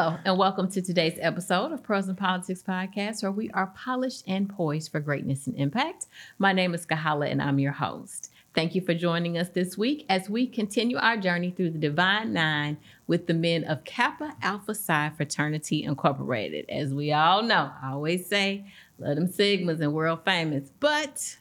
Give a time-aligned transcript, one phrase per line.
[0.00, 4.24] Hello, and welcome to today's episode of Pearls and Politics Podcast, where we are polished
[4.26, 6.06] and poised for greatness and impact.
[6.38, 8.32] My name is Kahala, and I'm your host.
[8.54, 12.32] Thank you for joining us this week as we continue our journey through the Divine
[12.32, 16.64] Nine with the men of Kappa Alpha Psi Fraternity Incorporated.
[16.70, 21.36] As we all know, I always say, let them Sigmas and world famous, but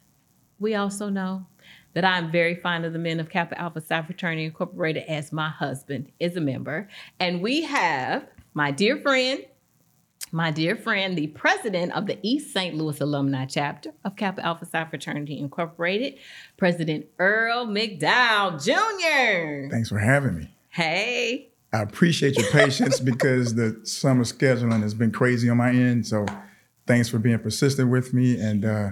[0.59, 1.45] we also know
[1.94, 5.47] that I'm very fond of the men of Kappa Alpha Psi Fraternity Incorporated as my
[5.47, 6.89] husband is a member.
[7.22, 9.45] And we have my dear friend,
[10.31, 12.75] my dear friend, the president of the East St.
[12.75, 16.16] Louis Alumni Chapter of Kappa Alpha Psi Fraternity Incorporated,
[16.58, 19.72] President Earl McDowell Jr.
[19.72, 20.53] Thanks for having me.
[20.69, 21.50] Hey.
[21.73, 26.06] I appreciate your patience because the summer scheduling has been crazy on my end.
[26.06, 26.25] So
[26.86, 28.39] thanks for being persistent with me.
[28.39, 28.89] And uh,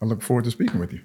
[0.00, 1.00] I look forward to speaking with you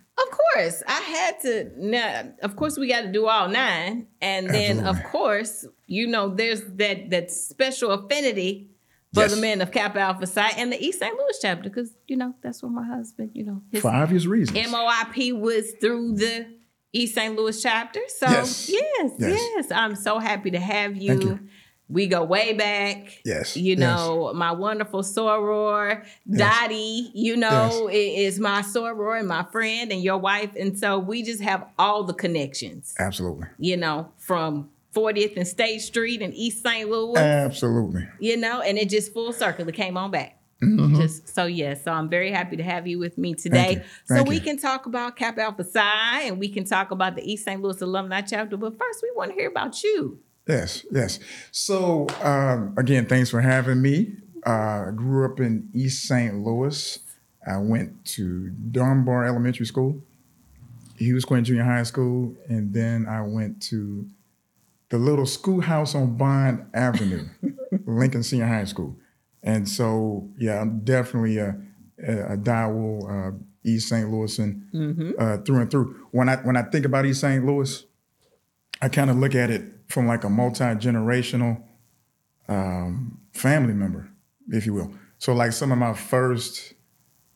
[0.55, 1.71] course, I had to.
[1.77, 4.89] Now, of course, we got to do all nine, and then Absolutely.
[4.89, 8.69] of course, you know, there's that that special affinity
[9.13, 9.35] for yes.
[9.35, 11.13] the men of Kappa Alpha Psi and the East St.
[11.15, 15.39] Louis chapter, because you know that's where my husband, you know, for obvious reasons, MOIP
[15.39, 16.47] was through the
[16.93, 17.35] East St.
[17.35, 18.01] Louis chapter.
[18.07, 19.39] So yes, yes, yes.
[19.55, 19.71] yes.
[19.71, 21.39] I'm so happy to have you.
[21.87, 23.21] You we go way back.
[23.25, 23.55] Yes.
[23.55, 24.35] You know, yes.
[24.35, 26.39] my wonderful soror, yes.
[26.39, 28.35] Dottie, you know, yes.
[28.35, 30.51] is my soror and my friend and your wife.
[30.55, 32.95] And so we just have all the connections.
[32.99, 33.47] Absolutely.
[33.59, 36.89] You know, from 40th and State Street in East St.
[36.89, 37.19] Louis.
[37.19, 38.07] Absolutely.
[38.19, 39.67] You know, and it just full circle.
[39.67, 40.39] It came on back.
[40.63, 40.95] Mm-hmm.
[40.95, 43.83] Just so yes, so I'm very happy to have you with me today.
[44.05, 47.43] so we can talk about Kappa Alpha Psi and we can talk about the East
[47.43, 47.61] St.
[47.61, 48.55] Louis Alumni Chapter.
[48.55, 50.19] But first, we want to hear about you.
[50.47, 51.19] Yes, yes.
[51.51, 54.17] So um, again, thanks for having me.
[54.45, 56.35] Uh, I grew up in East St.
[56.35, 56.99] Louis.
[57.47, 60.01] I went to Dunbar Elementary School,
[60.97, 64.07] Hughes Quinn Junior High School, and then I went to
[64.89, 67.27] the little schoolhouse on Bond Avenue,
[67.85, 68.95] Lincoln Senior High School.
[69.41, 71.55] And so, yeah, I'm definitely a,
[72.03, 73.31] a, a Dowell, uh,
[73.63, 74.09] East St.
[74.09, 75.11] Louisan mm-hmm.
[75.19, 76.07] uh, through and through.
[76.11, 77.43] When I when I think about East St.
[77.43, 77.83] Louis,
[78.81, 81.61] I kind of look at it from like a multi generational
[82.47, 84.09] um, family member,
[84.49, 84.93] if you will.
[85.17, 86.73] So, like some of my first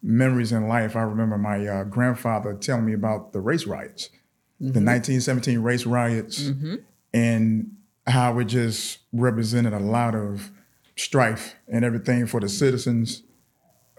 [0.02, 4.10] memories in life, I remember my uh, grandfather telling me about the race riots,
[4.56, 4.74] mm-hmm.
[4.74, 6.76] the 1917 race riots, mm-hmm.
[7.14, 7.72] and
[8.08, 10.52] how it just represented a lot of
[10.96, 13.24] strife and everything for the citizens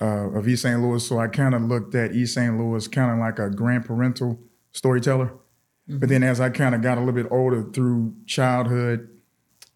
[0.00, 0.80] uh, of East St.
[0.80, 1.06] Louis.
[1.06, 2.58] So I kind of looked at East St.
[2.58, 4.38] Louis kind of like a grandparental
[4.72, 5.32] storyteller.
[5.98, 9.08] But then as I kind of got a little bit older through childhood,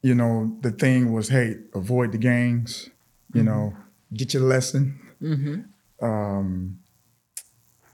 [0.02, 2.90] you know, the thing was, hey, avoid the gangs,
[3.32, 3.48] you mm-hmm.
[3.48, 3.76] know,
[4.12, 6.04] get your lesson, mm-hmm.
[6.04, 6.78] um,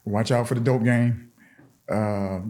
[0.05, 1.31] watch out for the dope game,
[1.89, 2.41] uh,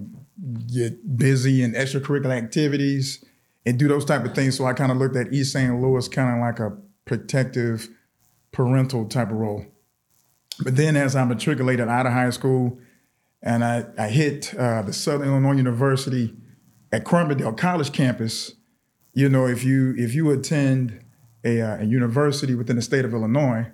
[0.73, 3.25] get busy in extracurricular activities,
[3.67, 4.57] and do those type of things.
[4.57, 5.81] So I kind of looked at East St.
[5.81, 7.89] Louis kind of like a protective
[8.53, 9.67] parental type of role.
[10.63, 12.79] But then as I matriculated out of high school,
[13.43, 16.35] and I, I hit uh, the Southern Illinois University
[16.93, 18.55] at Carbondale College campus.
[19.13, 21.05] You know, if you if you attend
[21.45, 23.67] a, uh, a university within the state of Illinois,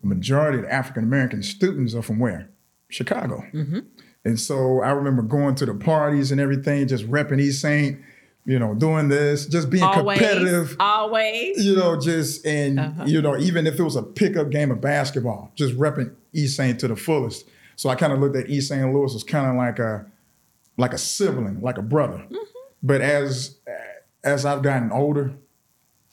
[0.00, 2.50] the majority of African American students are from where?
[2.90, 3.44] Chicago.
[3.52, 3.80] Mm-hmm.
[4.24, 8.00] And so I remember going to the parties and everything, just repping East Saint,
[8.46, 10.76] you know, doing this, just being always, competitive.
[10.78, 11.64] Always.
[11.64, 13.04] You know, just and uh-huh.
[13.06, 16.78] you know, even if it was a pickup game of basketball, just repping East Saint
[16.80, 17.48] to the fullest.
[17.76, 18.92] So I kind of looked at East St.
[18.92, 20.06] Louis as kind of like a
[20.76, 22.18] like a sibling, like a brother.
[22.18, 22.36] Mm-hmm.
[22.82, 23.58] But as
[24.22, 25.34] as I've gotten older,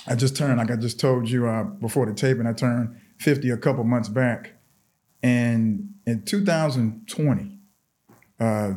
[0.08, 3.50] I just turned, like I just told you uh, before the taping, I turned 50
[3.52, 4.54] a couple months back.
[5.24, 7.60] And in 2020,
[8.40, 8.74] uh,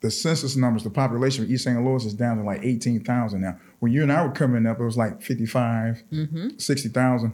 [0.00, 1.82] the census numbers, the population of East St.
[1.84, 3.58] Louis is down to like 18,000 now.
[3.78, 6.48] When you and I were coming up, it was like 55, mm-hmm.
[6.56, 7.32] 60,000.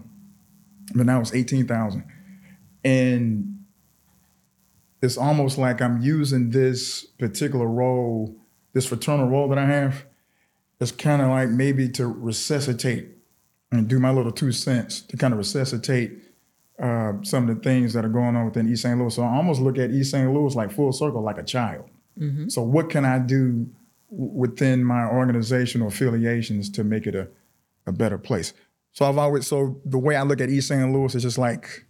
[0.94, 2.04] But now it's 18,000.
[2.84, 3.57] And
[5.02, 8.36] it's almost like I'm using this particular role,
[8.72, 10.04] this fraternal role that I have,
[10.80, 13.08] it's kind of like maybe to resuscitate
[13.70, 16.22] and do my little two cents to kind of resuscitate
[16.82, 18.98] uh, some of the things that are going on within East St.
[18.98, 19.14] Louis.
[19.14, 20.32] So I almost look at East St.
[20.32, 21.88] Louis like full circle, like a child.
[22.18, 22.48] Mm-hmm.
[22.48, 23.68] So what can I do
[24.08, 27.28] within my organizational affiliations to make it a,
[27.86, 28.52] a better place?
[28.92, 30.92] So I've always so the way I look at East St.
[30.92, 31.84] Louis is just like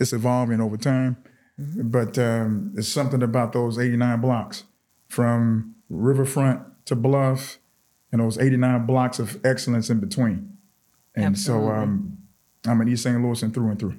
[0.00, 1.16] it's evolving over time.
[1.60, 1.88] Mm-hmm.
[1.88, 4.64] But um, it's something about those 89 blocks
[5.08, 7.58] from Riverfront to Bluff
[8.12, 10.56] and those 89 blocks of excellence in between.
[11.14, 11.66] And Absolutely.
[11.66, 12.18] so um,
[12.66, 13.20] I'm an East St.
[13.20, 13.96] Louis and through and through.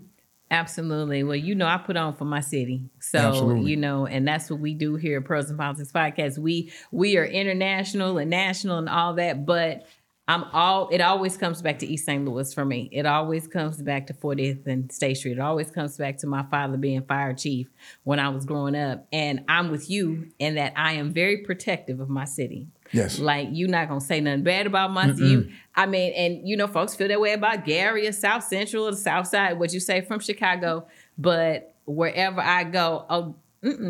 [0.52, 1.24] Absolutely.
[1.24, 2.90] Well, you know, I put on for my city.
[3.00, 3.70] So, Absolutely.
[3.70, 6.40] you know, and that's what we do here at Pearls and Politics Podcast.
[6.40, 9.86] We we are international and national and all that, but
[10.30, 12.24] I'm all it always comes back to East St.
[12.24, 12.88] Louis for me.
[12.92, 15.32] It always comes back to 40th and State Street.
[15.32, 17.68] It always comes back to my father being fire chief
[18.04, 19.08] when I was growing up.
[19.12, 22.68] And I'm with you in that I am very protective of my city.
[22.92, 23.18] Yes.
[23.18, 25.52] Like you're not gonna say nothing bad about my city.
[25.76, 28.92] I mean, and you know, folks feel that way about Gary or South Central or
[28.92, 30.86] the South Side, what you say from Chicago.
[31.18, 33.36] But wherever I go, oh,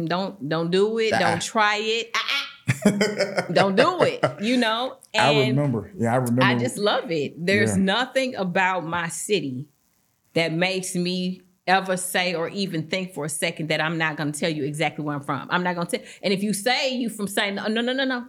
[0.06, 1.14] don't don't do it.
[1.14, 1.20] Ah.
[1.20, 2.16] Don't try it.
[3.54, 4.24] don't do it.
[4.42, 4.98] You know.
[5.18, 5.92] I remember.
[5.98, 6.44] Yeah, I remember.
[6.44, 7.34] I just love it.
[7.46, 7.84] There's Yeah.
[7.84, 9.68] nothing about my city
[10.34, 14.32] that makes me ever say or even think for a second that I'm not going
[14.32, 15.48] to tell you exactly where I'm from.
[15.52, 16.08] I'm not going to tell.
[16.24, 17.56] And if you say you from St.
[17.56, 18.26] No, no, no, no, no,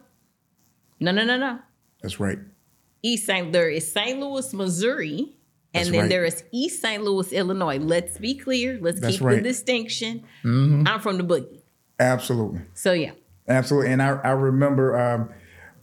[1.00, 1.58] no, no, no, no.
[2.02, 2.38] That's right.
[3.02, 3.50] East St.
[3.52, 4.18] There is St.
[4.20, 5.34] Louis, Missouri,
[5.72, 6.08] and That's then right.
[6.10, 7.02] there is East St.
[7.02, 7.78] Louis, Illinois.
[7.78, 8.78] Let's be clear.
[8.80, 9.36] Let's That's keep the right.
[9.36, 9.44] Mm-hmm.
[9.44, 10.24] distinction.
[10.44, 11.60] I'm from the boogie.
[11.98, 12.60] Absolutely.
[12.74, 13.12] So yeah.
[13.50, 13.90] Absolutely.
[13.92, 15.30] And I, I remember um,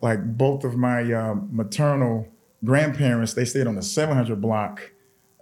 [0.02, 2.28] like both of my um, maternal
[2.64, 4.92] grandparents, they stayed on the 700 block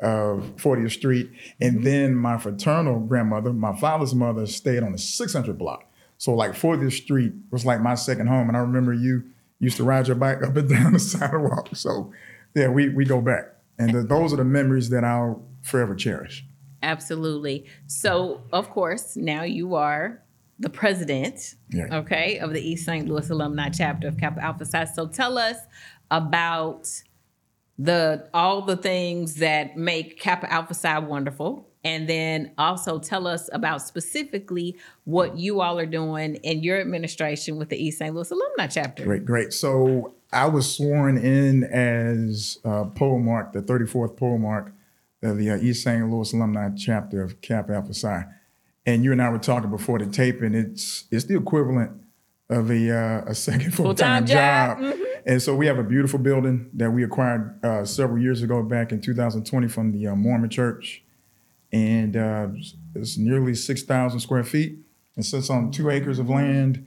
[0.02, 1.32] of 40th Street.
[1.62, 5.86] And then my fraternal grandmother, my father's mother, stayed on the 600 block.
[6.18, 8.48] So like 40th Street was like my second home.
[8.48, 9.24] And I remember you
[9.60, 11.70] used to ride your bike up and down the sidewalk.
[11.74, 12.12] So
[12.56, 13.54] yeah, we, we go back.
[13.78, 16.46] And th- those are the memories that I'll forever cherish.
[16.82, 17.66] Absolutely.
[17.88, 20.22] So, of course, now you are
[20.60, 21.98] the president, Yeah.
[22.00, 23.08] okay, of the East St.
[23.08, 24.86] Louis Alumni Chapter of Kappa Alpha Psi.
[24.86, 25.58] So, tell us
[26.12, 26.88] about
[27.78, 33.50] the all the things that make Kappa Alpha Psi wonderful, and then also tell us
[33.52, 38.16] about specifically what you all are doing in your administration with the East St.
[38.16, 39.04] Louis Alumni Chapter.
[39.04, 39.52] Great, great.
[39.52, 44.72] So I was sworn in as uh, polemarch, the 34th polemarch
[45.22, 46.10] of the uh, East St.
[46.10, 48.24] Louis alumni chapter of Kappa Alpha Psi.
[48.86, 50.54] And you and I were talking before the taping.
[50.54, 51.92] It's it's the equivalent
[52.50, 54.80] of a uh, a second full time Full-time job.
[54.80, 55.00] job.
[55.26, 58.92] And so we have a beautiful building that we acquired uh, several years ago, back
[58.92, 61.04] in 2020, from the uh, Mormon Church,
[61.72, 62.50] and uh,
[62.94, 64.78] it's nearly 6,000 square feet.
[65.18, 66.86] It sits on two acres of land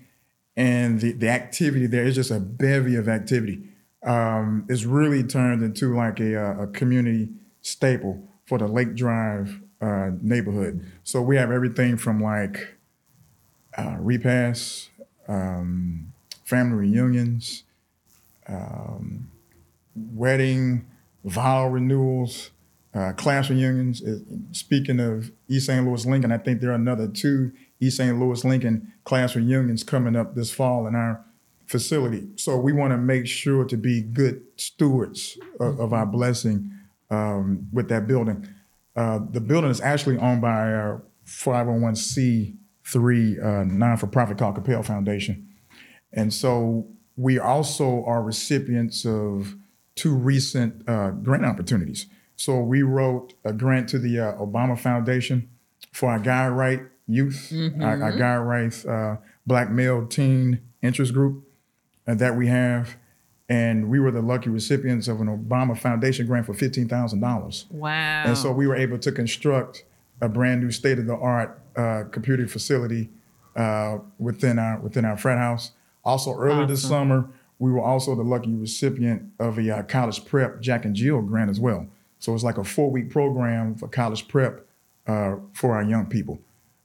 [0.58, 3.62] and the, the activity there is just a bevy of activity.
[4.04, 7.28] Um, it's really turned into like a, uh, a community
[7.62, 10.84] staple for the Lake Drive uh, neighborhood.
[11.04, 12.76] So we have everything from like
[13.76, 14.90] uh, repasts,
[15.28, 16.12] um,
[16.44, 17.64] family reunions,
[18.48, 19.30] um,
[19.94, 20.86] wedding,
[21.24, 22.50] vow renewals,
[22.94, 24.02] uh, class reunions.
[24.52, 25.86] Speaking of East St.
[25.86, 28.18] Louis Lincoln, I think there are another two East St.
[28.18, 31.24] Louis Lincoln class reunions coming up this fall in our
[31.66, 32.28] facility.
[32.36, 36.72] So we want to make sure to be good stewards of, of our blessing
[37.10, 38.48] um, with that building.
[38.98, 45.46] Uh, the building is actually owned by our 501c3 uh, non-for-profit called Capel Foundation.
[46.12, 49.54] And so we also are recipients of
[49.94, 52.06] two recent uh, grant opportunities.
[52.34, 55.48] So we wrote a grant to the uh, Obama Foundation
[55.92, 61.44] for our Guide Right youth, our, our Guide Right uh, Black male teen interest group
[62.08, 62.96] uh, that we have.
[63.48, 67.70] And we were the lucky recipients of an Obama Foundation grant for $15,000.
[67.70, 68.22] Wow.
[68.26, 69.84] And so we were able to construct
[70.20, 73.08] a brand new state of the art uh, computer facility
[73.56, 75.72] uh, within our within our frat house.
[76.04, 77.28] Also, earlier this summer,
[77.58, 81.50] we were also the lucky recipient of a uh, college prep Jack and Jill grant
[81.50, 81.86] as well.
[82.18, 84.66] So it's like a four week program for college prep
[85.06, 86.40] uh, for our young people.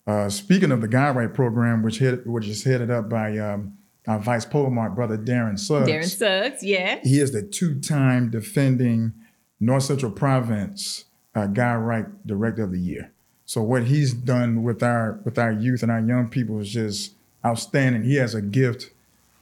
[0.05, 3.77] Uh, speaking of the Guide Right program, which head, which is headed up by um,
[4.07, 5.89] our vice polemarch brother Darren Suggs.
[5.89, 6.99] Darren Suggs, yeah.
[7.03, 9.13] He is the two-time defending
[9.59, 11.05] North Central Province
[11.35, 13.11] uh, Guide Right Director of the Year.
[13.45, 17.13] So what he's done with our with our youth and our young people is just
[17.45, 18.03] outstanding.
[18.03, 18.91] He has a gift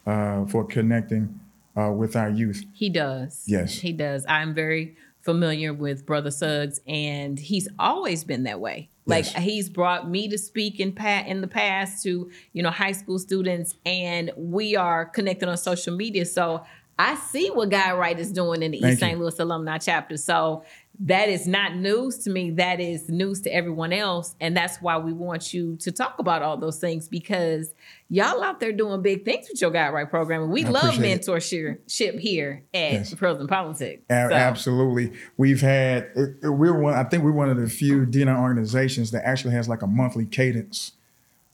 [0.05, 1.39] uh, for connecting
[1.77, 2.63] uh, with our youth.
[2.73, 3.43] He does.
[3.47, 3.79] Yes.
[3.79, 4.25] He does.
[4.27, 8.89] I'm very familiar with Brother Suggs, and he's always been that way.
[9.05, 9.43] Like Yes.
[9.43, 13.17] he's brought me to speak in pa- in the past to you know high school
[13.19, 16.25] students, and we are connected on social media.
[16.25, 16.63] So
[16.99, 18.99] I see what Guide Right is doing in the Thank East.
[18.99, 19.19] St.
[19.19, 20.17] Louis alumni chapter.
[20.17, 20.63] So
[20.99, 22.51] that is not news to me.
[22.51, 26.43] That is news to everyone else, and that's why we want you to talk about
[26.43, 27.73] all those things because
[28.09, 30.93] y'all out there doing big things with your Guide Right program, and we I love
[30.95, 33.13] mentorship here at Yes.
[33.15, 34.03] Pearls and Politics.
[34.09, 35.13] A- So, Absolutely.
[35.37, 39.11] We've had, it- it- we're one, I think we're one of the few D9 organizations
[39.11, 40.93] that actually has like a monthly cadence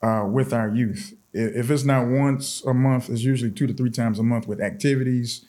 [0.01, 1.13] uh, with our youth.
[1.34, 4.60] If it's not once a month, it's usually two to three times a month with
[4.60, 5.46] activities.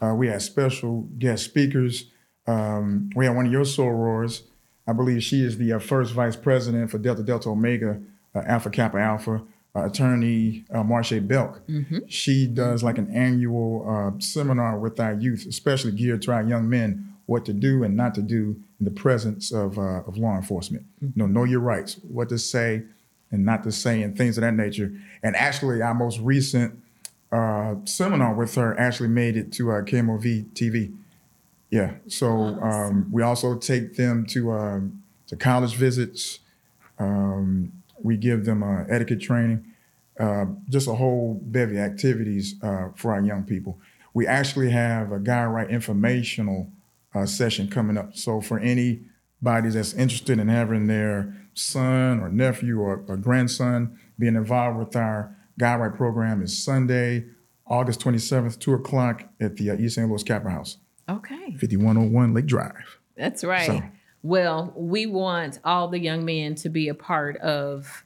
[0.00, 2.06] Uh, we have special guest speakers.
[2.46, 4.42] Um, we have one of your sorors.
[4.86, 8.00] I believe she is the uh, first vice president for Delta Delta Omega
[8.34, 9.42] uh, Alpha Kappa Alpha.
[9.74, 11.62] uh, attorney uh, Marche Belk.
[12.08, 16.68] She does like an annual uh, seminar with our youth, especially geared to our young
[16.68, 20.36] men, what to do and not to do in the presence of, uh, of law
[20.36, 20.84] enforcement.
[21.00, 22.82] You know, know your rights, what to say
[23.30, 24.92] and not to say, and things of that nature.
[25.22, 26.78] And actually, our most recent
[27.30, 30.94] uh, seminar with her actually made it to uh, KMOV TV.
[31.72, 31.94] Yeah.
[32.06, 36.40] So um, we also take them to um, to college visits.
[36.98, 39.64] Um, we give them uh, etiquette training,
[40.20, 43.80] uh, just a whole bevy of activities uh, for our young people.
[44.12, 46.70] We actually have a Guide Right informational
[47.14, 48.16] uh, session coming up.
[48.16, 54.36] So for anybody that's interested in having their son or nephew or, or grandson being
[54.36, 57.24] involved with our Guide Right program is Sunday,
[57.66, 60.06] August 27th, 2 o'clock at the uh, East St.
[60.06, 60.76] Louis Capitol House,
[61.16, 61.56] Okay.
[61.58, 62.98] 5101 Lake Drive.
[63.16, 63.66] That's right.
[63.66, 63.82] So-
[64.24, 68.04] well, we want all the young men to be a part of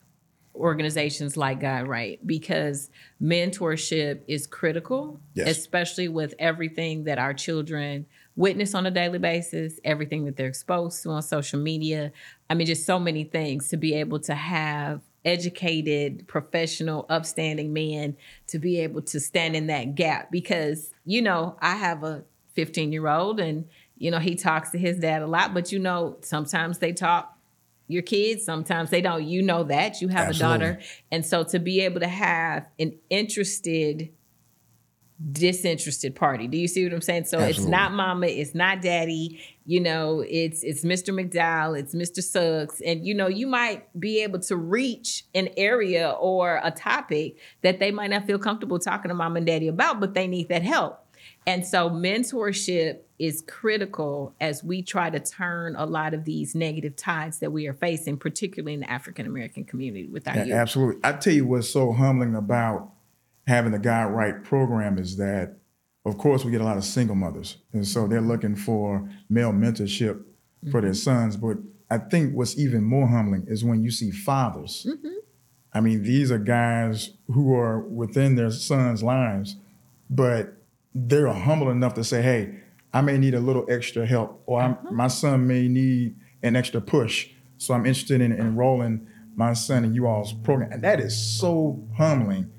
[0.55, 2.89] organizations like Guide Right because
[3.23, 5.49] mentorship is critical, Yes.
[5.49, 11.03] especially with everything that our children witness on a daily basis, everything that they're exposed
[11.03, 12.13] to on social media.
[12.49, 18.17] I mean, just so many things to be able to have educated, professional, upstanding men
[18.47, 22.25] to be able to stand in that gap because, you know, I have a
[22.57, 25.79] 15 year old and you know he talks to his dad a lot but you
[25.79, 27.37] know sometimes they talk
[27.89, 29.25] your kids sometimes they don't.
[29.25, 30.55] You know that you have Absolutely.
[30.55, 30.81] a daughter.
[31.13, 34.11] And so to be able to have an interested
[35.33, 36.47] disinterested party.
[36.47, 37.25] Do you see what i'm saying?
[37.25, 42.23] So it's not mama it's not daddy you know it's it's mr mcdowell it's mr
[42.23, 42.83] suggs.
[42.85, 47.79] And you know you might be able to reach an area or a topic that
[47.79, 50.63] they might not feel comfortable talking to mom and daddy about but they need that
[50.63, 51.06] help
[51.47, 56.97] and so mentorship is critical as we try to turn a lot of these negative
[56.97, 60.55] tides that we are facing, particularly in the African American community with our Yeah, youth.
[60.55, 61.01] absolutely.
[61.05, 62.93] I tell you what's so humbling about
[63.47, 65.57] having the Guide Right program is that,
[66.05, 68.29] of course, we get a lot of single mothers, and so they're mm-hmm.
[68.29, 70.23] looking for male mentorship
[70.71, 70.95] for their mm-hmm.
[70.95, 71.37] sons.
[71.37, 71.59] But
[71.91, 74.87] I think what's even more humbling is when you see fathers.
[74.89, 75.09] Mm-hmm.
[75.73, 79.57] I mean, these are guys who are within their sons' lives,
[80.09, 80.56] but
[80.97, 82.55] they're humble enough to say, "Hey,
[82.93, 86.81] I may need a little extra help, or I'm, my son may need an extra
[86.81, 87.29] push.
[87.59, 91.85] So I'm interested in enrolling my son in you all's program." And that is so
[91.97, 92.51] humbling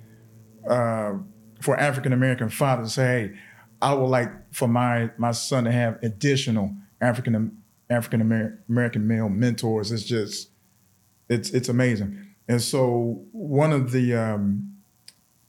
[0.70, 1.14] uh,
[1.62, 3.40] for African American fathers to say, "Hey,
[3.82, 7.58] I would like for my my son to have additional African
[7.90, 10.52] African American male mentors." It's just
[11.28, 12.24] it's it's amazing.
[12.48, 14.77] And so one of the um,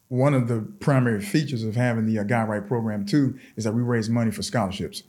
[0.08, 3.72] one of the primary features of having the uh, Guide Right program too is that
[3.72, 5.02] we raise money for scholarships.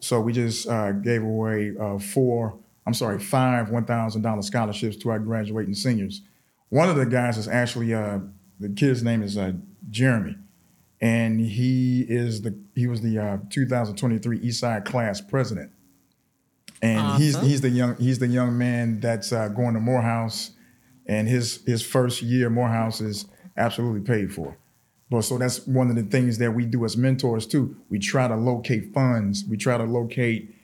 [0.00, 4.96] So we just uh, gave away uh, four, I'm sorry, five one thousand dollar scholarships
[4.98, 6.22] to our graduating seniors.
[6.70, 8.20] One of the guys is actually uh,
[8.60, 9.52] the kid's name is uh,
[9.90, 10.36] Jeremy,
[11.00, 15.72] and he is the he was the uh, 2023 Eastside class president,
[16.80, 17.48] and he's Awesome.
[17.48, 20.52] he's the young he's the young man that's uh, going to Morehouse,
[21.06, 23.26] and his his first year Morehouse is
[23.58, 24.56] absolutely paid for.
[25.10, 27.76] But so that's one of the things that we do as mentors too.
[27.88, 29.44] We try to locate funds.
[29.48, 30.54] We try to locate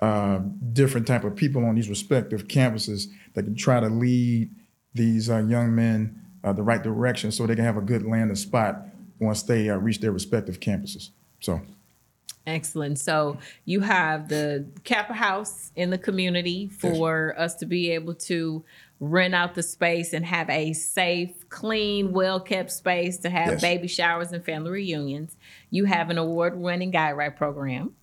[0.00, 0.40] uh,
[0.72, 4.50] different type of people on these respective campuses that can try to lead
[4.94, 8.34] these uh, young men uh, the right direction so they can have a good landing
[8.34, 8.82] spot
[9.20, 11.10] once they uh, reach their respective campuses.
[11.40, 11.60] So
[12.46, 12.98] Excellent.
[12.98, 18.64] So you have the Kappa House in the community for us to be able to
[19.04, 23.60] rent out the space and have a safe, clean, well kept space to have Yes.
[23.60, 25.36] baby showers and family reunions.
[25.70, 27.94] You have an award winning Guide Right program,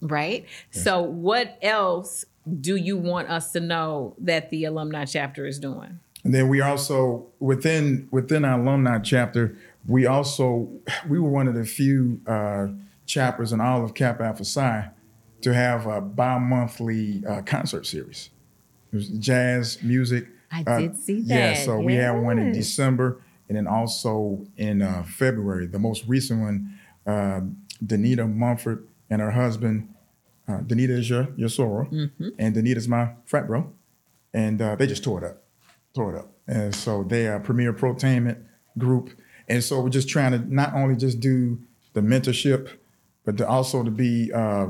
[0.00, 0.44] right?
[0.72, 2.24] So, what else
[2.60, 6.00] do you want us to know that the alumni chapter is doing?
[6.24, 10.68] And then we also within within our alumni chapter, we also
[11.08, 12.66] we were one of the few uh,
[13.06, 14.90] chapters in all of Kappa Alpha Psi
[15.42, 18.30] to have a bi-monthly uh, concert series.
[18.92, 20.26] It was jazz music.
[20.50, 21.34] I Uh, did see that.
[21.34, 25.66] Yeah, so we had one in December, and then also in uh, February.
[25.66, 26.74] The most recent one,
[27.06, 27.40] uh,
[27.84, 29.88] Danita Mumford and her husband.
[30.48, 32.28] Uh, Danita is your your soror, Mm-hmm.
[32.38, 33.72] and Danita's my frat bro,
[34.34, 35.44] and uh, they just tore it up
[35.94, 36.32] tore it up.
[36.46, 38.38] And so they are premier protainment
[38.78, 39.10] group.
[39.48, 41.58] And so we're just trying to not only just do
[41.94, 42.68] the mentorship,
[43.24, 44.68] but to also to be uh,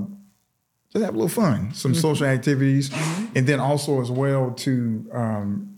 [0.92, 2.90] just have a little fun, some social activities,
[3.34, 5.69] and then also as well to um,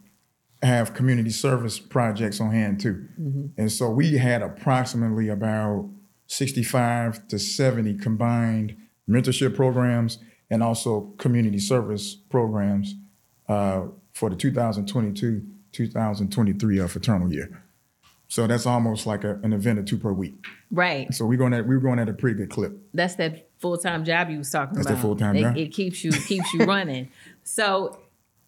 [0.62, 3.09] have community service projects on hand too.
[3.57, 5.88] And so we had approximately about
[6.28, 8.76] 65 to 70 combined
[9.09, 10.19] mentorship programs
[10.50, 12.95] and also community service programs
[13.49, 15.42] uh, for the 2022
[15.73, 17.62] 2023 uh, fraternal year.
[18.28, 20.47] So that's almost like a, an event or two per week.
[20.71, 21.12] Right.
[21.12, 22.78] So we're going at we're going at a pretty good clip.
[22.95, 24.85] That's that full time job you was talking about.
[24.85, 24.97] That's about.
[24.97, 25.57] that full-time it, job.
[25.57, 27.11] It keeps you keeps you running.
[27.45, 27.99] So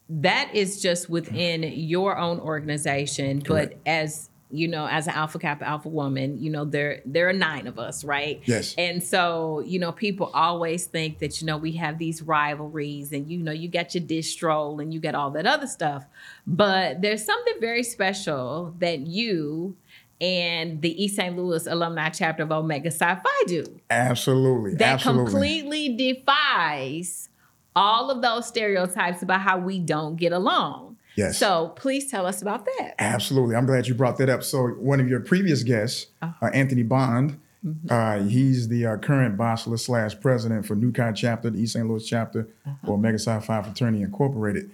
[0.09, 3.77] that is just within your own organization, Correct.
[3.85, 7.33] but as you know, as an alpha kappa alpha woman, you know there there are
[7.33, 8.41] nine of us, right?
[8.45, 8.75] Yes.
[8.79, 13.31] And so you know, people always think that you know we have these rivalries, and
[13.31, 16.05] you know you got your distro and you got all that other stuff,
[16.47, 19.77] but there's something very special that you
[20.21, 21.37] and the East St.
[21.37, 24.75] Louis alumni chapter of Omega Psi Phi do Absolutely.
[24.77, 25.31] that Absolutely.
[25.33, 27.29] completely defies
[27.77, 30.97] all of those stereotypes about how we don't get along.
[31.17, 31.39] Yes.
[31.39, 32.95] So please tell us about that.
[32.99, 33.55] Absolutely.
[33.55, 34.43] I'm glad you brought that up.
[34.43, 36.47] So one of your previous guests, Uh-huh.
[36.47, 37.87] uh, Anthony Bond, Mm-hmm.
[37.91, 41.89] uh, he's the uh, current basileus slash president for New Chi chapter, the East St.
[41.89, 42.75] Louis chapter Uh-huh.
[42.85, 44.71] for Omega Psi Phi Fraternity Incorporated.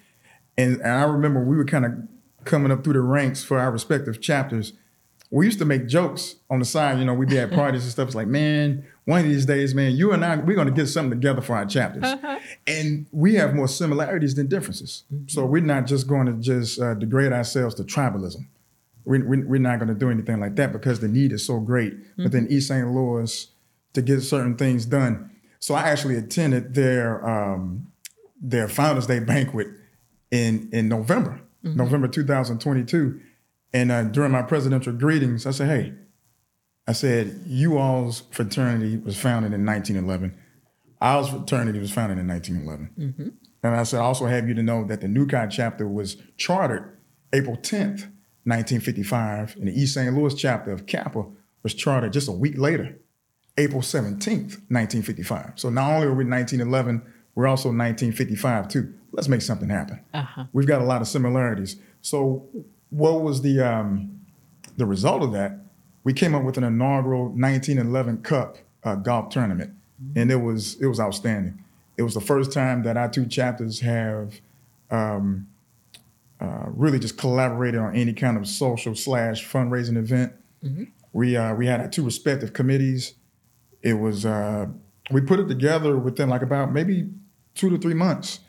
[0.59, 1.93] And, and I remember we were kind of
[2.45, 4.73] coming up through the ranks for our respective chapters.
[5.31, 7.93] We used to make jokes on the side, you know, we'd be at parties and
[7.93, 8.09] stuff.
[8.09, 10.87] It's like, man, one of these days, man, you and I, we're going to get
[10.87, 12.05] something together for our chapters.
[12.67, 15.05] And we have more similarities than differences.
[15.29, 18.47] So we're not just going to just uh, degrade ourselves to tribalism.
[19.05, 21.59] We, we, we're not going to do anything like that because the need is so
[21.61, 22.87] great within East St.
[22.89, 23.49] Louis
[23.95, 25.31] to get certain things done.
[25.59, 27.87] So I actually attended their um,
[28.41, 29.69] their Founders Day banquet
[30.31, 33.21] in in November, November 2022.
[33.73, 35.95] And uh, during my presidential greetings, I said, "Hey,
[36.87, 40.37] I said you all's fraternity was founded in 1911.
[41.01, 42.91] Ours fraternity was founded in 1911."
[43.63, 46.17] And I said, "I also have you to know that the New Chi chapter was
[46.37, 46.97] chartered
[47.33, 48.09] April 10th,
[48.45, 50.15] 1955, and the East St.
[50.17, 51.27] Louis chapter of Kappa
[51.63, 52.99] was chartered just a week later,
[53.57, 55.53] April 17th, 1955.
[55.57, 57.03] So not only are we 1911,
[57.35, 58.95] we're also 1955 too.
[59.13, 60.01] Let's make something happen.
[60.15, 60.45] Uh-huh.
[60.53, 61.77] We've got a lot of similarities.
[62.01, 62.49] So
[62.91, 64.21] what was the um,
[64.77, 65.59] the result of that?
[66.05, 69.73] We came up with an inaugural 1911 Cup uh, golf tournament,
[70.17, 71.63] and it was it was outstanding.
[71.97, 74.41] It was the first time that our two chapters have
[74.91, 75.47] um,
[76.41, 80.33] uh, really just collaborated on any kind of social slash fundraising event.
[81.13, 83.15] We uh, we had our two respective committees.
[83.83, 84.67] It was uh,
[85.11, 87.11] we put it together within like about maybe
[87.55, 88.41] two to three months,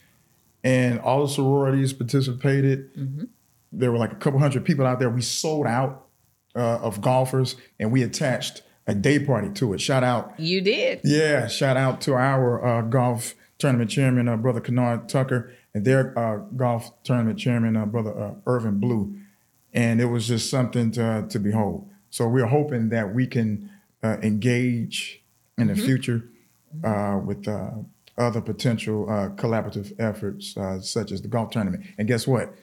[0.64, 2.90] and all the sororities participated.
[3.72, 5.10] There were like a couple hundred people out there.
[5.10, 6.08] We sold out
[6.56, 9.80] uh, of golfers, and we attached a day party to it.
[9.82, 11.02] Shout out You did.
[11.04, 16.18] yeah, shout out to our uh, golf tournament chairman, uh, brother Kennard Tucker, and their
[16.18, 19.16] uh, golf tournament chairman, uh, brother uh, Irvin Blue,
[19.74, 21.88] and it was just something to to behold.
[22.10, 23.70] So we're hoping that we can
[24.04, 25.24] uh, engage
[25.58, 26.26] in the future
[26.84, 27.70] uh, with uh,
[28.18, 31.86] other potential uh, collaborative efforts, uh, such as the golf tournament.
[31.98, 32.54] And guess what?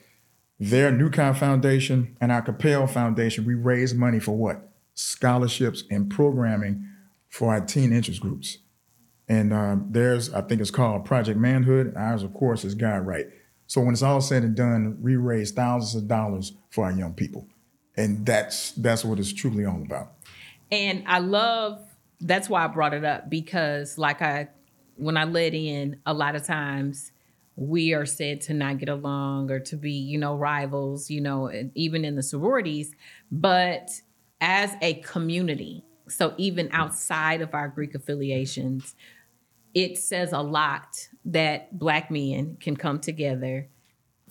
[0.59, 4.69] Their Newcon Foundation and our Capel Foundation, we raise money for what?
[4.93, 6.85] Scholarships and programming
[7.29, 8.57] for our teen interest groups.
[9.29, 11.93] And um, theirs, I think it's called Project Manhood.
[11.95, 13.27] Ours, of course, is Guide Right.
[13.67, 17.13] So when it's all said and done, we raise thousands of dollars for our young
[17.13, 17.47] people.
[17.95, 20.13] And that's that's what it's truly all about.
[20.71, 21.79] And I love
[22.19, 24.49] that's why I brought it up because like I
[24.95, 27.11] when I let in a lot of times
[27.59, 31.51] we are said to not get along or to be, you know, rivals, you know,
[31.75, 32.93] even in the sororities,
[33.31, 33.91] but
[34.39, 38.95] as a community, so even outside of our Greek affiliations,
[39.73, 43.67] it says a lot that black men can come together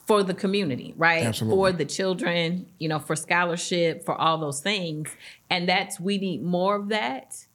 [0.07, 1.27] for the community, right?
[1.27, 1.57] Absolutely.
[1.57, 5.11] For the children, you know, for scholarship, for all those things.
[5.51, 7.47] And that's, we need more of that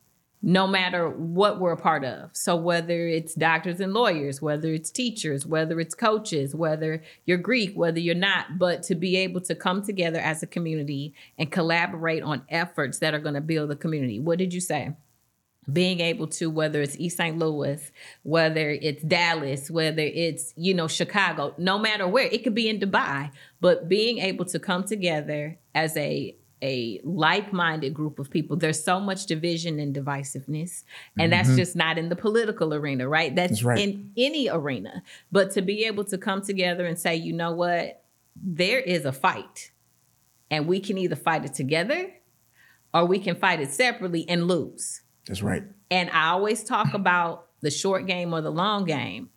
[0.46, 2.30] no matter what we're a part of.
[2.34, 7.74] So whether it's doctors and lawyers, whether it's teachers, whether it's coaches, whether you're Greek,
[7.76, 12.24] whether you're not, but to be able to come together as a community and collaborate
[12.24, 14.20] on efforts that are going to build the community.
[14.20, 14.94] What did you say?
[15.72, 17.90] being able to whether it's east st louis
[18.24, 22.82] whether it's dallas whether it's you know chicago no matter where it could be in
[22.82, 28.84] dubai but being able to come together as a a like-minded group of people there's
[28.84, 30.84] so much division and divisiveness
[31.20, 31.58] and that's mm-hmm.
[31.58, 33.80] just not in the political arena right that's, That's right.
[33.80, 38.04] in any arena but to be able to come together and say you know what
[38.36, 39.72] there is a fight
[40.50, 42.12] and we can either fight it together
[42.94, 45.64] or we can fight it separately and lose That's right.
[45.92, 49.30] and I always talk about the short game or the long game.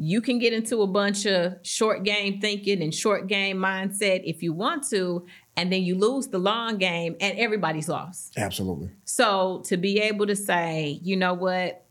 [0.00, 4.44] You can get into a bunch of short game thinking and short game mindset if
[4.44, 5.26] you want to,
[5.58, 8.34] and then you lose the long game and everybody's lost.
[8.38, 8.90] Absolutely.
[9.04, 11.84] So to be able to say, you know what,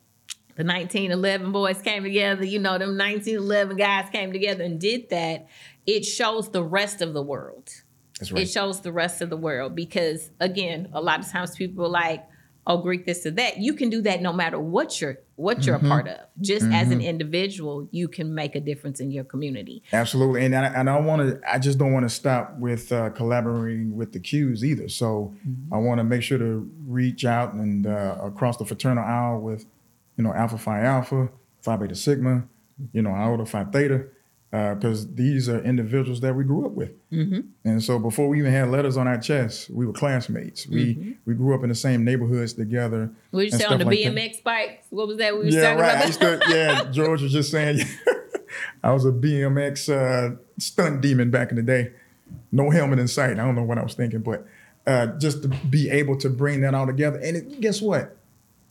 [0.55, 5.47] the 1911 boys came together, you know, them 1911 guys came together and did that,
[5.85, 7.69] it shows the rest of the world
[8.19, 8.43] That's right.
[8.43, 11.89] it shows the rest of the world because again a lot of times people are
[11.89, 12.25] like
[12.67, 15.77] oh greek this or that you can do that no matter what you're what you're
[15.77, 15.85] Mm-hmm.
[15.85, 19.81] a part of just as an individual you can make a difference in your community
[19.93, 21.39] Absolutely, and I, and I want to.
[21.51, 24.89] I just don't want to stop with uh, collaborating with the Qs either.
[24.89, 25.33] So
[25.71, 29.65] I want to make sure to reach out and uh, across the fraternal aisle with,
[30.17, 31.29] you know, Alpha Phi Alpha,
[31.61, 32.47] Phi Beta Sigma,
[32.93, 34.05] you know, Iota Phi Theta,
[34.51, 36.91] because these are individuals that we grew up with.
[37.11, 40.67] And so before we even had letters on our chests, we were classmates.
[40.67, 43.11] We we grew up in the same neighborhoods together.
[43.31, 44.15] you and say on the like that.
[44.15, 45.95] bmx bikes what was that we were Yeah, talking right.
[45.95, 47.79] About used to, yeah, George was just saying,
[48.83, 51.91] I was a BMX uh, stunt demon back in the day.
[52.51, 53.31] No helmet in sight.
[53.31, 54.45] I don't know what I was thinking, but
[54.85, 57.19] uh, just to be able to bring that all together.
[57.19, 58.15] And it, guess what?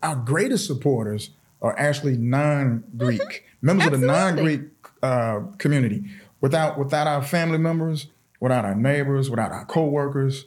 [0.02, 1.30] Our greatest supporters
[1.62, 4.60] are actually non-Greek members of the non-Greek
[5.02, 6.04] uh, community.
[6.40, 8.08] Without without our family members,
[8.40, 10.44] without our neighbors, without our coworkers,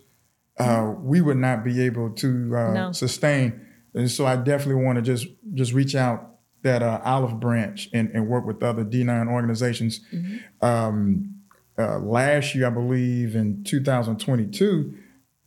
[0.58, 2.92] uh, we would not be able to uh, No.
[2.92, 3.66] sustain.
[3.96, 8.10] And so I definitely want to just just reach out that uh, olive branch and,
[8.14, 10.02] and work with other D9 organizations.
[10.62, 11.36] Um,
[11.78, 14.94] uh, last year, I believe in 2022,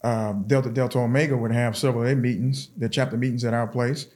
[0.05, 3.67] um, Delta Delta Omega would have several of their meetings, their chapter meetings at our
[3.69, 4.07] place.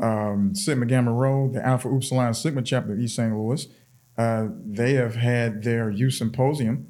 [0.00, 3.36] Um, Sigma Gamma Rho, the Alpha Upsilon Sigma chapter of East St.
[3.36, 3.66] Louis,
[4.16, 6.86] uh, they have had their youth symposium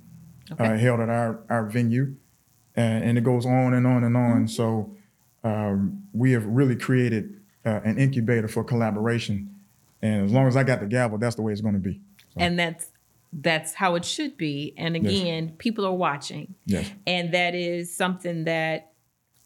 [0.59, 2.15] uh, held at our, our venue,
[2.77, 4.47] and, and it goes on and on and on.
[4.49, 4.97] So
[5.43, 9.55] um, we have really created uh, an incubator for collaboration.
[10.03, 12.01] And as long as I got the gavel, that's the way it's going to be.
[12.37, 12.91] and that's
[13.37, 16.89] that's how it should be and again people are watching Yes.
[17.05, 18.93] and that is something that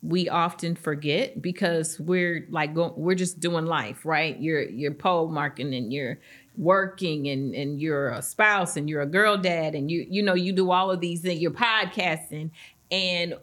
[0.03, 5.29] we often forget because we're like go, we're just doing life right you're you're pole
[5.29, 6.19] marking and you're
[6.59, 10.35] working and and you're a spouse and you're a girl dad and you you know
[10.35, 12.51] you do all of these things you're podcasting
[12.91, 13.35] and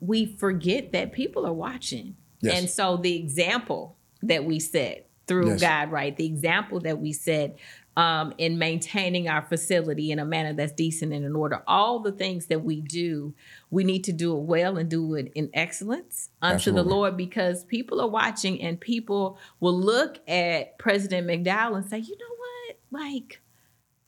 [0.00, 2.58] we forget that people are watching Yes.
[2.60, 5.60] and so the example that we set through Yes.
[5.60, 6.16] God, right?
[6.16, 7.58] The example that we set
[7.96, 11.62] um, in maintaining our facility in a manner that's decent and in order.
[11.66, 13.34] All the things that we do,
[13.70, 16.82] we need to do it well and do it in excellence unto Absolutely.
[16.88, 21.98] the Lord because people are watching and people will look at President McDowell and say,
[21.98, 22.48] you know what?
[22.90, 23.40] Like,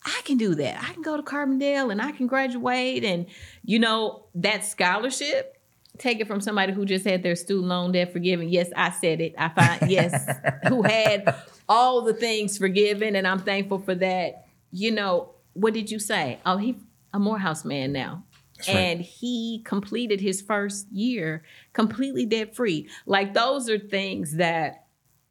[0.04, 0.82] I can do that.
[0.82, 3.04] I can go to Carbondale and I can graduate.
[3.04, 3.26] And,
[3.64, 5.58] you know, that scholarship,
[5.98, 8.48] take it from somebody who just had their student loan debt forgiven.
[8.48, 9.34] Yes, I said it.
[9.36, 10.28] I find, yes,
[10.68, 11.34] who had
[11.68, 13.14] all the things forgiven.
[13.14, 14.46] And I'm thankful for that.
[14.72, 16.38] You know, what did you say?
[16.46, 16.76] Oh, he
[17.12, 18.24] a Morehouse man now.
[18.60, 18.76] right.
[18.76, 22.88] And he completed his first year completely debt free.
[23.06, 24.86] Like those are things that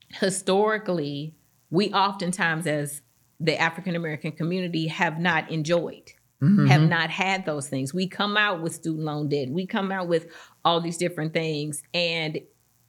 [0.10, 1.36] historically
[1.70, 3.02] we oftentimes as
[3.40, 6.12] the African American community have not enjoyed.
[6.42, 6.68] Mm-hmm.
[6.68, 7.94] Have not had those things.
[7.94, 9.50] We come out with student loan debt.
[9.50, 10.28] We come out with
[10.64, 11.84] all these different things.
[11.94, 12.40] And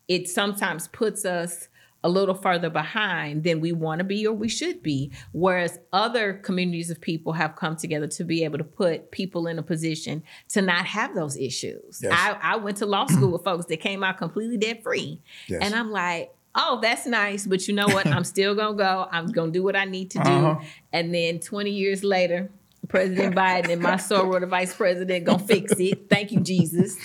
[0.07, 1.69] it sometimes puts us
[2.03, 5.13] a little further behind than we want to be or we should be.
[5.33, 9.59] Whereas other communities of people have come together to be able to put people in
[9.59, 12.01] a position to not have those issues.
[12.03, 12.13] Yes.
[12.15, 15.21] I, I went to law school with folks that came out completely debt free.
[15.49, 15.61] Yes.
[15.63, 17.47] And I'm like, oh, that's nice.
[17.47, 18.07] But you know what?
[18.07, 19.09] I'm still to go.
[19.11, 20.31] I'm to do what I need to do.
[20.31, 20.61] Uh-huh.
[20.93, 22.51] And then 20 years later,
[22.89, 26.09] President Biden and my soror, the vice president, gonna fix it.
[26.11, 26.97] Thank you, Jesus.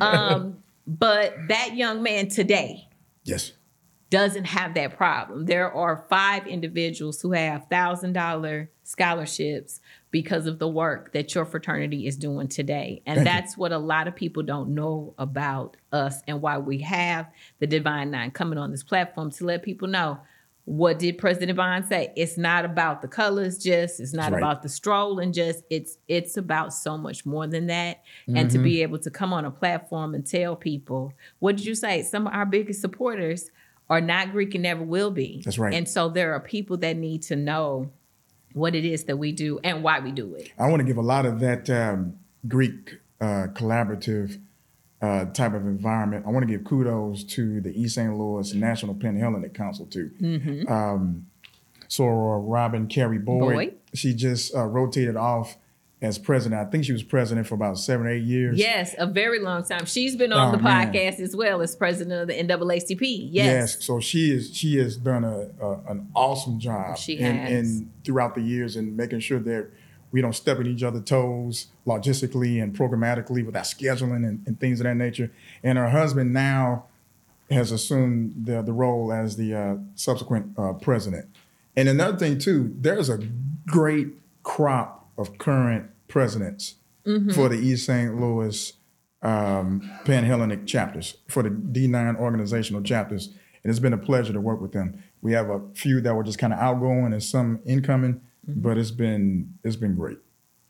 [0.00, 2.88] Um, but that young man today
[3.24, 3.52] Yes.
[4.10, 5.46] doesn't have that problem.
[5.46, 9.80] There are five individuals who have thousand dollar scholarships
[10.12, 13.02] because of the work that your fraternity is doing today.
[13.06, 13.32] And Thank you.
[13.32, 17.66] that's what a lot of people don't know about us and why we have the
[17.66, 20.20] Divine Nine coming on this platform to let people know
[20.64, 22.12] what did President Bond say?
[22.14, 24.38] It's not about the colors just, it's not right.
[24.38, 28.02] about the stroll and just, it's it's about so much more than that.
[28.28, 28.64] And to Mm-hmm.
[28.64, 32.02] be able to come on a platform and tell people, what did you say?
[32.04, 33.50] Some of our biggest supporters
[33.90, 35.42] are not Greek and never will be.
[35.44, 35.74] That's right.
[35.74, 37.90] And so there are people that need to know
[38.54, 40.50] what it is that we do and why we do it.
[40.58, 42.14] I want to give a lot of that um,
[42.48, 44.40] Greek uh, collaborative
[45.00, 46.24] uh, type of environment.
[46.26, 48.16] I want to give kudos to the East St.
[48.16, 50.10] Louis National Panhellenic Council too.
[50.68, 51.26] Um,
[51.88, 53.74] so Robin Carey Boyd, Boyd.
[53.94, 55.56] she just uh, rotated off
[56.02, 56.60] as president.
[56.60, 58.58] I think she was president for about seven, eight years.
[58.58, 59.86] Yes, a very long time.
[59.86, 60.92] She's been on Oh, the man.
[60.92, 63.00] podcast as well as president of the NAACP.
[63.30, 63.76] Yes.
[63.76, 63.84] Yes.
[63.84, 67.50] So she is she has done a, a an awesome job She in, has.
[67.52, 69.68] in throughout the years and making sure that
[70.10, 74.60] we don't step on each other's toes logistically and programmatically with our scheduling and, and
[74.60, 75.30] things of that nature.
[75.62, 76.84] And her husband now
[77.50, 81.26] has assumed the, the role as the uh, subsequent uh, president.
[81.76, 83.20] And another thing too, there's a
[83.66, 84.08] great
[84.42, 87.32] crop of current presidents Mm-hmm.
[87.32, 88.14] for the East St.
[88.20, 88.74] Louis
[89.22, 93.26] um, Panhellenic chapters, for the D9 organizational chapters.
[93.64, 95.02] And it's been a pleasure to work with them.
[95.20, 98.60] We have a few that were just kind of outgoing and some incoming, Mm-hmm.
[98.60, 100.18] but it's been it's been great.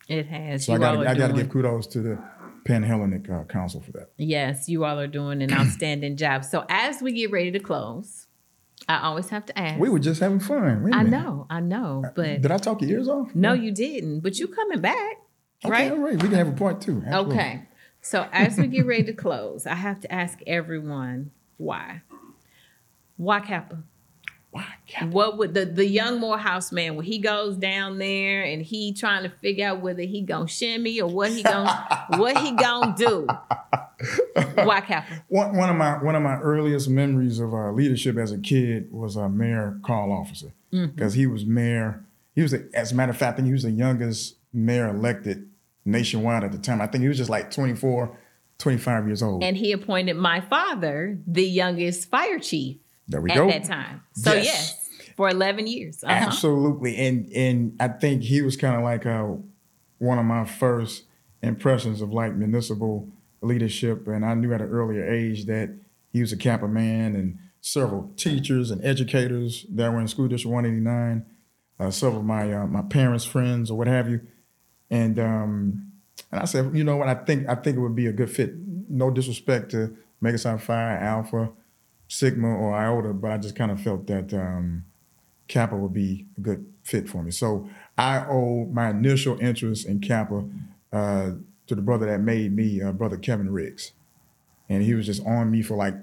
[0.09, 0.67] It has.
[0.67, 2.19] So I You got I got to give kudos to the
[2.67, 4.11] Panhellenic uh, Council for that.
[4.19, 6.45] Yes, you all are doing an outstanding job.
[6.45, 8.27] So as we get ready to close,
[8.89, 9.81] I always have to ask.
[9.81, 10.93] We were just having fun.
[10.93, 11.11] I minute.
[11.11, 13.35] know, I know, but Did I talk your ears off?
[13.35, 14.21] no, you didn't.
[14.21, 15.17] But you coming back,
[15.65, 15.93] Okay, right?
[15.93, 16.15] all right.
[16.15, 17.03] We can have a part two.
[17.07, 17.35] Absolutely.
[17.37, 17.63] Okay.
[18.01, 22.03] So as we get ready to close, I have to ask everyone why.
[23.17, 23.79] Why Kappa?
[24.51, 24.67] Why?
[24.87, 28.93] Cap- What would the, the young Morehouse man when he goes down there and he
[28.93, 32.95] trying to figure out whether he gonna shimmy or what he gonna what he gonna
[32.97, 33.27] do?
[34.65, 35.23] Why Kappa?
[35.29, 38.93] One, one of my one of my earliest memories of our leadership as a kid
[38.93, 40.95] was our mayor Carl Officer Mm-hmm.
[40.95, 42.03] because he was mayor.
[42.35, 44.89] He was, the, as a matter of fact, I think he was the youngest mayor
[44.89, 45.51] elected
[45.85, 46.81] nationwide at the time.
[46.81, 48.17] I think he was just like 24,
[48.59, 49.43] 25 years old.
[49.43, 52.77] And he appointed my father the youngest fire chief
[53.09, 53.49] there we at go.
[53.49, 54.03] that time.
[54.15, 54.45] So Yes.
[54.45, 56.03] yes, for eleven years.
[56.05, 56.13] Uh-huh.
[56.27, 59.27] Absolutely, and and I think he was kind of like uh,
[59.99, 61.05] one of my first
[61.43, 63.09] impressions of like municipal
[63.41, 65.75] leadership, and I knew at an earlier age that
[66.13, 70.53] he was a Kappa man, and several teachers and educators that were in School District
[70.53, 71.27] 189,
[71.81, 74.21] uh, several of my uh, my parents' friends or what have you,
[74.93, 75.93] and um,
[76.31, 78.31] and I said, you know what, I think I think it would be a good
[78.31, 78.55] fit.
[78.89, 81.51] No disrespect to Mega Psi Phi, Alpha,
[82.07, 84.33] Sigma, or Iota, but I just kind of felt that.
[84.33, 84.85] Um,
[85.53, 87.31] Kappa would be a good fit for me.
[87.31, 90.45] So I owe my initial interest in Kappa
[90.93, 91.33] uh,
[91.67, 93.93] to the brother that made me, uh, brother Kevin Riggs,
[94.71, 95.95] and he was just on me for like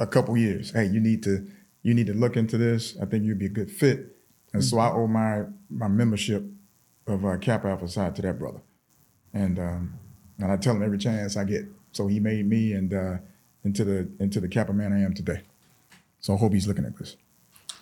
[0.00, 0.72] a couple years.
[0.72, 1.46] Hey, you need to
[1.82, 2.96] you need to look into this.
[3.00, 4.16] I think you'd be a good fit,
[4.52, 6.44] and so I owe my my membership
[7.06, 8.60] of uh, Kappa Alpha Psi to that brother,
[9.32, 9.94] and um,
[10.38, 11.64] and I tell him every chance I get.
[11.92, 13.16] So he made me and uh,
[13.64, 15.42] into the into the Kappa man I am today.
[16.20, 17.16] So I hope he's looking at this.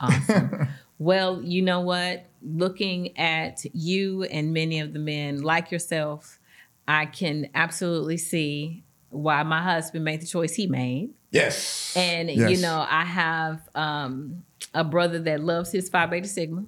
[0.01, 0.69] Awesome.
[0.99, 2.27] well, you know what?
[2.43, 6.39] Looking at you and many of the men like yourself,
[6.87, 11.11] I can absolutely see why my husband made the choice he made.
[11.31, 11.97] Yes.
[11.97, 12.51] And Yes.
[12.51, 16.65] you know, I have um, a brother that loves his Phi Beta Sigma.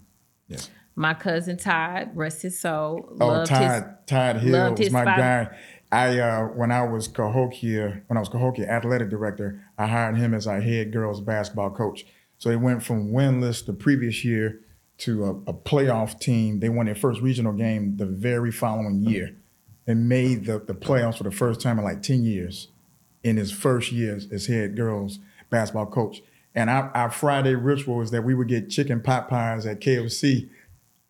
[0.49, 0.71] Yes.
[0.97, 5.57] My cousin Todd, rest his soul, Oh, loved Todd, Todd Hill was my guy.
[5.93, 10.33] I uh, when I was Cahokia, when I was Cahokia athletic director, I hired him
[10.35, 12.07] as our head girls basketball coach.
[12.39, 14.61] So they went from winless the previous year
[14.99, 16.61] to a, a playoff team.
[16.61, 19.37] They won their first regional game the very following year
[19.87, 22.69] and made the, the playoffs for the first time in like 10 years
[23.23, 25.19] in his first year as, as head girls
[25.51, 26.23] basketball coach.
[26.55, 30.49] And our, our Friday ritual is that we would get chicken pot pies at KFC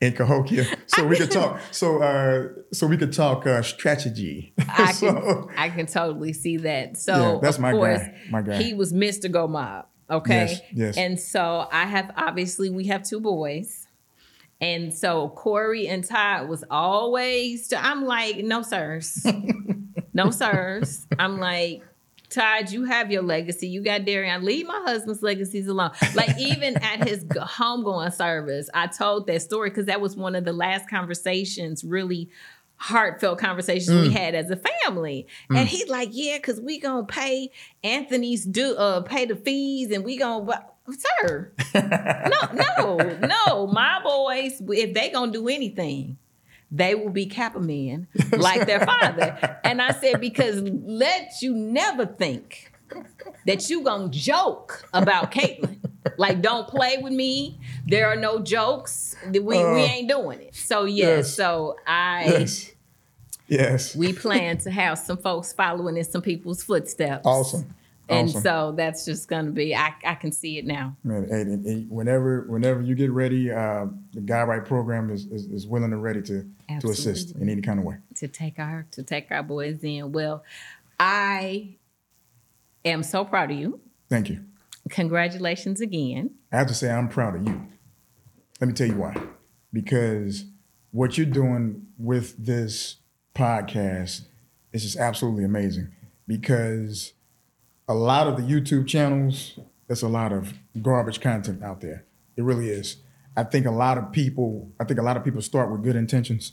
[0.00, 1.61] in Cahokia, so we could talk.
[1.70, 4.52] So uh, so we could talk uh, strategy.
[4.68, 5.12] I So-
[5.46, 6.96] can, I can totally see that.
[6.98, 8.62] So Yeah, that's my course, guy, my guy.
[8.62, 9.30] he was Mr.
[9.30, 9.87] Go Mob.
[10.11, 10.46] Okay.
[10.46, 10.96] Yes, yes.
[10.96, 13.87] And so I have obviously we have two boys.
[14.61, 19.26] And so Corey and Todd was always I'm like, no sirs.
[20.14, 21.06] no sirs.
[21.18, 21.82] I'm like,
[22.37, 23.66] Todd, you have your legacy.
[23.66, 24.44] You got Darian.
[24.44, 25.92] Leave my husband's legacies alone.
[26.14, 30.44] Like even at his homegoing service, I told that story because that was one of
[30.44, 32.29] the last conversations, really
[32.77, 35.27] heartfelt conversations we had as a family.
[35.49, 37.51] And he's like, "Yeah, because we gonna pay
[37.83, 43.66] Anthony's do uh pay the fees, and we gonna." Sir, no, no, no.
[43.66, 46.18] My boys, if they gonna do anything,
[46.70, 49.59] they will be Kappa men like their father.
[49.64, 52.72] And I said, because let you never think
[53.46, 55.79] that you gonna joke about Caitlin.
[56.18, 57.59] Like, don't play with me.
[57.87, 59.16] There are no jokes.
[59.31, 60.55] We, we Uh, ain't doing it.
[60.55, 61.35] So yeah, yes.
[61.35, 62.72] so I yes,
[63.48, 63.96] yes.
[63.96, 67.26] we plan to have some folks following in some people's footsteps.
[67.26, 67.74] awesome.
[68.09, 70.97] And so that's just gonna be I, I can see it now.
[71.03, 75.47] Man, and- and whenever whenever you get ready, uh, the Guide Right program is, is,
[75.47, 76.49] is willing and ready to
[76.81, 77.97] to assist in any kind of way.
[78.16, 80.12] to take our to take our boys in.
[80.12, 80.45] Well,
[81.01, 81.77] I
[82.85, 83.81] am so proud of you.
[84.09, 84.45] Thank you.
[84.88, 86.31] Congratulations again.
[86.53, 87.66] I have to say I'm proud of you.
[88.61, 89.16] Let me tell you why.
[89.73, 90.45] Because
[90.92, 92.97] what you're doing with this
[93.35, 94.23] podcast
[94.73, 95.88] is just absolutely amazing.
[96.29, 97.12] Because
[97.88, 102.05] a lot of the YouTube channels, there's a lot of garbage content out there.
[102.37, 102.96] It really is.
[103.37, 105.94] I think a lot of people, I think a lot of people start with good
[105.94, 106.53] intentions.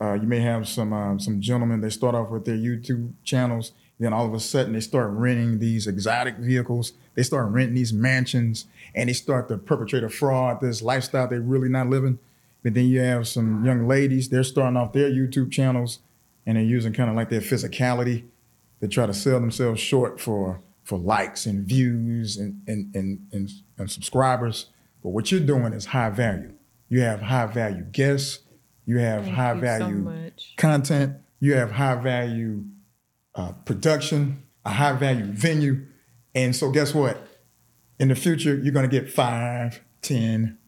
[0.00, 3.72] Uh, you may have some um, some gentlemen they start off with their YouTube channels,
[4.00, 6.94] then all of a sudden they start renting these exotic vehicles.
[7.14, 11.40] They start renting these mansions, and they start to perpetrate a fraud, this lifestyle they're
[11.40, 12.18] really not living.
[12.64, 16.00] But then you have some young ladies, they're starting off their YouTube channels,
[16.46, 18.24] and they're using kind of like their physicality
[18.80, 23.50] to try to sell themselves short for for likes and views and and and, and,
[23.78, 24.66] and subscribers.
[25.02, 26.52] But what you're doing is high value.
[26.88, 28.40] You have high value guests.
[28.84, 30.54] You have Thank high you value much.
[30.56, 31.16] content.
[31.40, 32.64] You have high value
[33.34, 35.86] uh, production, a high value venue.
[36.34, 37.26] And so, guess what?
[37.98, 40.58] In the future, you're going to get 5, 10,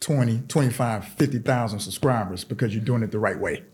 [0.00, 3.64] 20, 25, 50,000 subscribers because you're doing it the right way.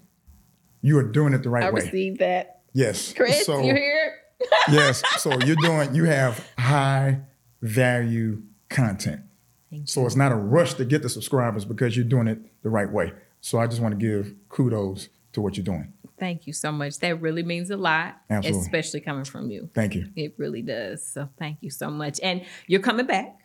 [0.82, 1.80] You are doing it the right I way.
[1.80, 2.62] I received that.
[2.72, 3.12] Yes.
[3.12, 4.14] Chris, so, you hear?
[4.70, 5.02] Yes.
[5.18, 7.20] So you're doing, you have high
[7.62, 9.22] value content.
[9.70, 12.70] Thank So it's not a rush to get the subscribers because you're doing it the
[12.70, 13.12] right way.
[13.40, 15.92] So I just want to give kudos to what you're doing.
[16.18, 17.00] Thank you so much.
[17.00, 18.60] That really means a lot, Absolutely.
[18.62, 19.68] especially coming from you.
[19.74, 20.08] Thank you.
[20.14, 21.04] It really does.
[21.06, 22.20] So thank you so much.
[22.22, 23.36] And you're coming back.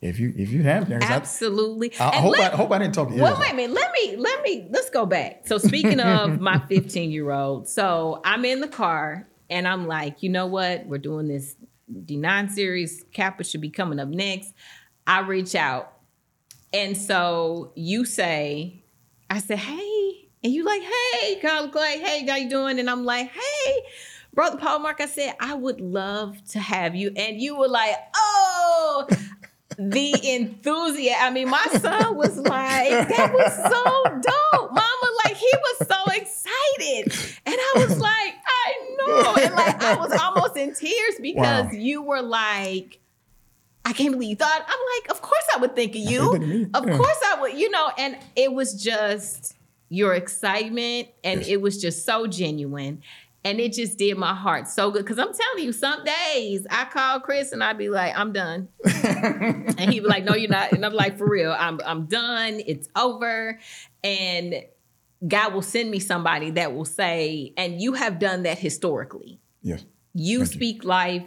[0.00, 1.92] If you if you have, I, Absolutely.
[1.98, 3.74] I, And hope let- I hope I didn't talk your Well, wait a minute.
[3.74, 5.46] Let me, let me, let's go back.
[5.46, 10.22] So, speaking of my 15 year old, so I'm in the car and I'm like,
[10.22, 10.86] you know what?
[10.86, 11.56] We're doing this
[11.92, 13.04] D9 series.
[13.12, 14.52] Kappa should be coming up next.
[15.06, 15.92] I reach out.
[16.72, 18.82] And so you say,
[19.30, 20.28] I said, hey.
[20.44, 22.78] And you like, hey, Kyle Clay, hey, how you doing?
[22.78, 23.82] And I'm like, hey,
[24.34, 27.10] brother polemarch, I said, I would love to have you.
[27.16, 29.08] And you were like, oh,
[29.78, 31.20] the enthusiasm.
[31.20, 34.72] I mean, my son was like, that was so dope.
[34.72, 34.84] Like,
[35.50, 37.30] he was so excited.
[37.46, 39.34] And I was like, I know.
[39.42, 41.70] And like, I was almost in tears because Wow.
[41.72, 42.98] you were like,
[43.84, 44.64] I can't believe you thought.
[44.66, 46.32] I'm like, of course I would think of you.
[46.74, 46.86] of.
[46.86, 46.96] Yeah.
[46.96, 49.54] course I would, you know, and it was just
[49.88, 51.48] your excitement and Yes.
[51.50, 53.02] it was just so genuine.
[53.44, 55.06] And it just did my heart so good.
[55.06, 58.66] Cause I'm telling you, some days I call Chris and I'd be like, I'm done.
[58.84, 60.72] and he'd be like, No, you're not.
[60.72, 62.60] And I'm like, for real, I'm I'm done.
[62.66, 63.60] It's over.
[64.02, 64.64] And
[65.26, 69.84] God will send me somebody that will say, and you have done that historically Yes.
[70.14, 70.54] you Thank you.
[70.56, 71.24] speak life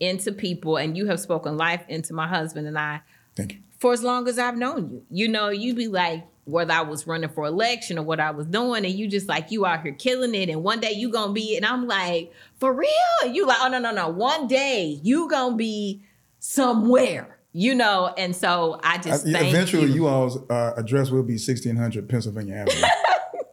[0.00, 3.00] into people and you have spoken life into my husband and I
[3.36, 3.58] Thank you.
[3.78, 5.02] for as long as I've known you.
[5.10, 8.46] You know, you'd be like, whether I was running for election or what I was
[8.46, 11.34] doing, and you just like you out here killing it, and one day you gonna
[11.34, 12.88] be, and I'm like, for real?
[13.22, 14.08] And you like, oh no, no, no.
[14.08, 16.00] One day you gonna be
[16.38, 19.94] somewhere, you know, and so I just thank eventually, you.
[19.94, 22.86] you all's uh, address will be 1600 Pennsylvania Avenue.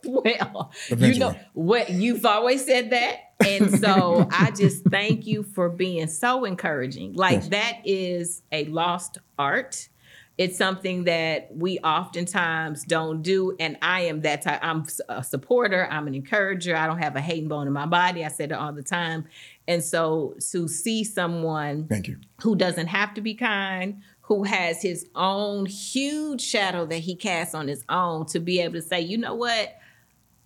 [0.05, 3.33] Well, you know what you've always said that.
[3.45, 7.13] And so I just thank you for being so encouraging.
[7.13, 7.47] Like Yes.
[7.49, 9.89] that is a lost art.
[10.37, 13.55] It's something that we oftentimes don't do.
[13.57, 14.59] And I am that type.
[14.61, 15.87] I'm a supporter.
[15.89, 16.75] I'm an encourager.
[16.75, 18.25] I don't have a hating bone in my body.
[18.25, 19.25] I said it all the time.
[19.65, 22.17] And so to see someone Thank you.
[22.41, 27.55] who doesn't have to be kind, who has his own huge shadow that he casts
[27.55, 29.77] on his own, to be able to say, you know what?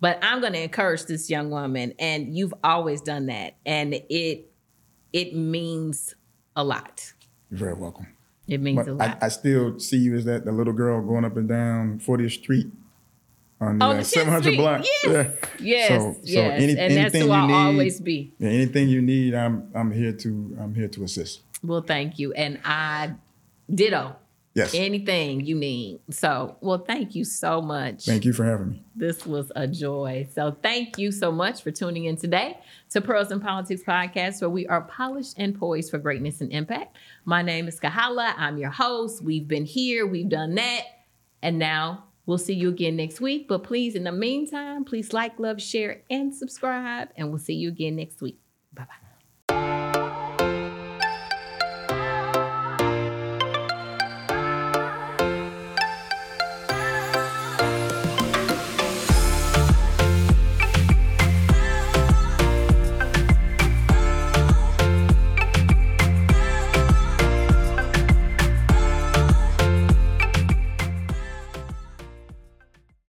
[0.00, 4.50] But I'm going to encourage this young woman, and you've always done that, and it
[5.12, 6.14] it means
[6.56, 7.12] a lot.
[7.50, 8.06] You're very welcome.
[8.48, 9.18] It means a lot.
[9.22, 12.32] I, I still see you as that the little girl going up and down 40th
[12.32, 12.66] Street
[13.60, 14.56] on the, On uh, 700 Street.
[14.56, 14.84] block.
[15.04, 15.36] Yes.
[15.60, 18.32] yes, So- so yes, any- and that's who I'll need- always be.
[18.38, 21.42] Yeah, anything you need, I'm I'm here to I'm here to assist.
[21.62, 23.12] Well, thank you, and I
[23.72, 24.16] ditto
[24.60, 24.74] Yes.
[24.74, 26.00] anything you need.
[26.10, 28.04] So, well, thank you so much.
[28.04, 28.84] Thank you for having me.
[28.94, 30.28] This was a joy.
[30.34, 32.58] So thank you so much for tuning in today
[32.90, 36.96] to Pearls and Politics podcast, where we are polished and poised for greatness and impact.
[37.24, 38.34] My name is Kahala.
[38.36, 39.22] I'm your host.
[39.22, 40.82] We've been here, we've done that,
[41.42, 43.48] and now we'll see you again next week.
[43.48, 47.68] But please, in the meantime, please like, love, share, and subscribe, and we'll see you
[47.68, 48.38] again next week.
[48.72, 49.09] Bye bye.